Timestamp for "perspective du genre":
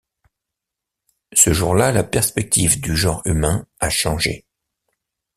2.03-3.21